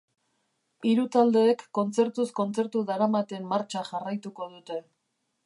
[0.91, 4.83] Hiru taldeek kontzertuz kontzertu daramaten martxa jarraituko dute.